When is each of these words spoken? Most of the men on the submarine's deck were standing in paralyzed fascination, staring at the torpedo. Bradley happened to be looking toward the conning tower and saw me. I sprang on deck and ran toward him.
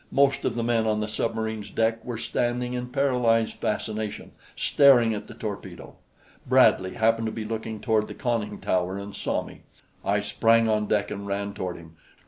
Most 0.11 0.45
of 0.45 0.55
the 0.55 0.63
men 0.63 0.87
on 0.87 0.99
the 0.99 1.07
submarine's 1.07 1.69
deck 1.69 2.03
were 2.03 2.17
standing 2.17 2.73
in 2.73 2.87
paralyzed 2.87 3.57
fascination, 3.57 4.31
staring 4.55 5.13
at 5.13 5.27
the 5.27 5.35
torpedo. 5.35 5.93
Bradley 6.47 6.95
happened 6.95 7.27
to 7.27 7.31
be 7.31 7.45
looking 7.45 7.79
toward 7.79 8.07
the 8.07 8.15
conning 8.15 8.59
tower 8.59 8.97
and 8.97 9.15
saw 9.15 9.43
me. 9.43 9.61
I 10.03 10.21
sprang 10.21 10.67
on 10.67 10.87
deck 10.87 11.11
and 11.11 11.27
ran 11.27 11.53
toward 11.53 11.75
him. 11.77 11.97